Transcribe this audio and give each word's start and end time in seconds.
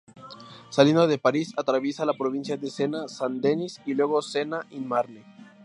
Saliendo 0.71 1.05
de 1.05 1.19
París 1.19 1.53
atraviesa 1.57 2.07
la 2.07 2.13
provincia 2.15 2.57
de 2.57 2.71
Sena-San 2.71 3.39
Denis 3.39 3.79
y 3.85 3.93
luego 3.93 4.23
Sena 4.23 4.65
y 4.71 4.79
Marne. 4.79 5.23